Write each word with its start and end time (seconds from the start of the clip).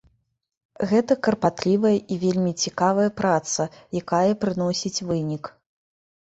Гэта 0.91 1.17
карпатлівая 1.27 1.91
і 2.15 2.17
вельмі 2.23 2.53
цікавая 2.63 3.05
праца, 3.19 3.67
якая 4.01 4.23
прыносіць 4.45 5.03
вынік. 5.13 5.43